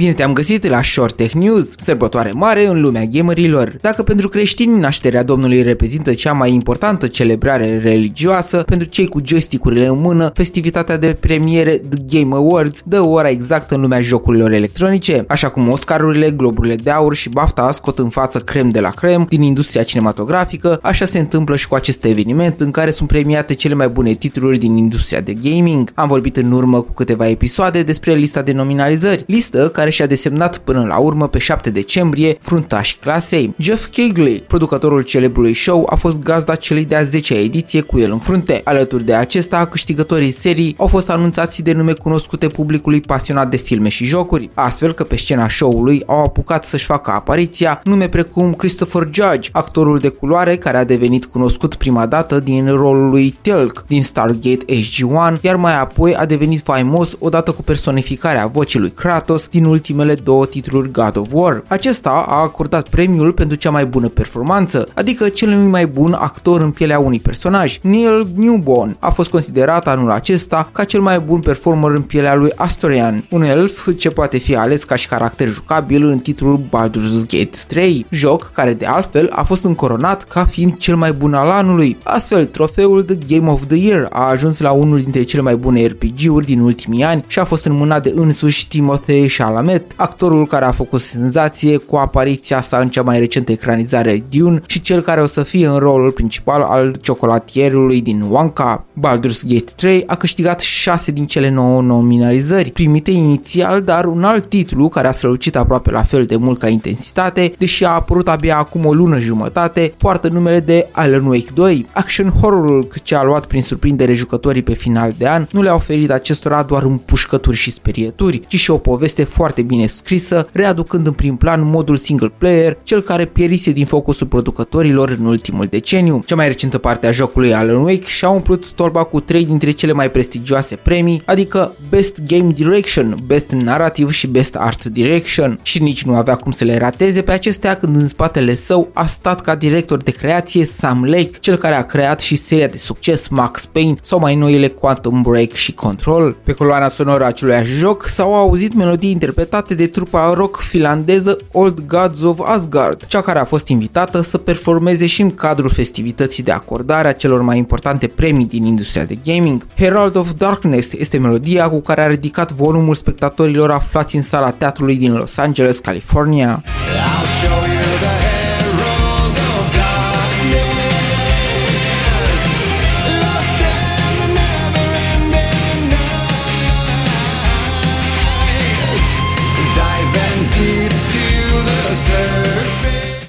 [0.00, 3.78] Bine te-am găsit la Short Tech News, sărbătoare mare în lumea gamerilor.
[3.80, 9.86] Dacă pentru creștini nașterea Domnului reprezintă cea mai importantă celebrare religioasă, pentru cei cu joystick-urile
[9.86, 15.24] în mână, festivitatea de premiere The Game Awards dă ora exactă în lumea jocurilor electronice,
[15.28, 19.26] așa cum Oscarurile, Globurile de Aur și BAFTA scot în față crem de la crem
[19.28, 23.74] din industria cinematografică, așa se întâmplă și cu acest eveniment în care sunt premiate cele
[23.74, 25.90] mai bune titluri din industria de gaming.
[25.94, 30.58] Am vorbit în urmă cu câteva episoade despre lista de nominalizări, listă care și-a desemnat
[30.58, 33.54] până la urmă pe 7 decembrie fruntași clasei.
[33.58, 38.18] Jeff Keighley, producătorul celebrului show, a fost gazda celei de-a 10-a ediție cu el în
[38.18, 38.60] frunte.
[38.64, 43.88] Alături de acesta, câștigătorii serii au fost anunțați de nume cunoscute publicului pasionat de filme
[43.88, 49.08] și jocuri, astfel că pe scena show-ului au apucat să-și facă apariția nume precum Christopher
[49.12, 54.02] Judge, actorul de culoare care a devenit cunoscut prima dată din rolul lui Tilk din
[54.02, 59.64] Stargate SG-1, iar mai apoi a devenit faimos odată cu personificarea vocii lui Kratos din
[59.80, 61.62] ultimele două titluri God of War.
[61.68, 66.70] Acesta a acordat premiul pentru cea mai bună performanță, adică cel mai bun actor în
[66.70, 67.78] pielea unui personaj.
[67.82, 72.52] Neil Newborn a fost considerat anul acesta ca cel mai bun performer în pielea lui
[72.56, 77.58] Astorian, un elf ce poate fi ales ca și caracter jucabil în titlul Baldur's Gate
[77.66, 81.96] 3, joc care de altfel a fost încoronat ca fiind cel mai bun al anului.
[82.04, 85.86] Astfel, trofeul The Game of the Year a ajuns la unul dintre cele mai bune
[85.86, 90.70] RPG-uri din ultimii ani și a fost înmânat de însuși Timothée Chalamet, actorul care a
[90.70, 95.26] făcut senzație cu apariția sa în cea mai recentă ecranizare Dune și cel care o
[95.26, 98.84] să fie în rolul principal al ciocolatierului din Wonka.
[98.98, 104.46] Baldur's Gate 3 a câștigat 6 din cele 9 nominalizări, primite inițial, dar un alt
[104.46, 108.58] titlu care a strălucit aproape la fel de mult ca intensitate, deși a apărut abia
[108.58, 111.86] acum o lună jumătate, poartă numele de Alan Wake 2.
[111.92, 116.10] Action horrorul ce a luat prin surprindere jucătorii pe final de an nu le-a oferit
[116.10, 121.36] acestora doar împușcături și sperieturi, ci și o poveste foarte bine scrisă, readucând în prim
[121.36, 126.22] plan modul single player, cel care pierise din focusul producătorilor în ultimul deceniu.
[126.26, 129.92] Cea mai recentă parte a jocului Alan Wake și-a umplut torba cu trei dintre cele
[129.92, 136.04] mai prestigioase premii, adică Best Game Direction, Best Narrative și Best Art Direction și nici
[136.04, 139.54] nu avea cum să le rateze pe acestea când în spatele său a stat ca
[139.54, 143.96] director de creație Sam Lake, cel care a creat și seria de succes Max Payne
[144.02, 146.36] sau mai noile Quantum Break și Control.
[146.44, 149.39] Pe coloana sonoră a acelui joc s-au auzit melodii interpretate
[149.74, 155.06] de trupa rock finlandeză Old Gods of Asgard, cea care a fost invitată să performeze
[155.06, 159.66] și în cadrul festivității de acordare a celor mai importante premii din industria de gaming.
[159.76, 164.96] Herald of Darkness este melodia cu care a ridicat volumul spectatorilor aflați în sala teatrului
[164.96, 166.62] din Los Angeles, California.
[166.64, 167.09] I'll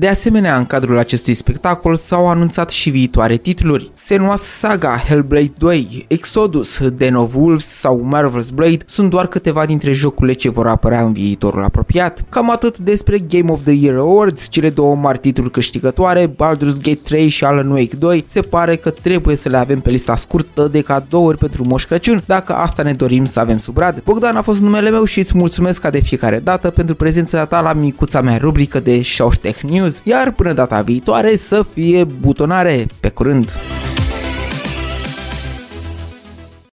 [0.00, 3.90] De asemenea, în cadrul acestui spectacol s-au anunțat și viitoare titluri.
[3.96, 9.92] Senua's Saga, Hellblade 2, Exodus, Den of Wolves sau Marvel's Blade sunt doar câteva dintre
[9.92, 12.24] jocurile ce vor apărea în viitorul apropiat.
[12.28, 17.00] Cam atât despre Game of the Year Awards, cele două mari titluri câștigătoare, Baldur's Gate
[17.02, 20.68] 3 și Alan Wake 2, se pare că trebuie să le avem pe lista scurtă
[20.68, 24.02] de cadouri pentru Moș Crăciun, dacă asta ne dorim să avem sub brad.
[24.04, 27.60] Bogdan a fost numele meu și îți mulțumesc ca de fiecare dată pentru prezența ta
[27.60, 32.04] la micuța mea rubrică de Short Tech News News, iar până data viitoare să fie
[32.04, 32.86] butonare.
[33.00, 33.77] Pe curând!